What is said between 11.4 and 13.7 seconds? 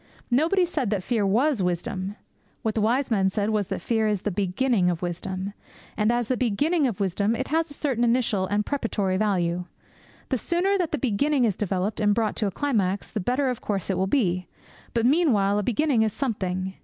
is developed and brought to a climax, the better of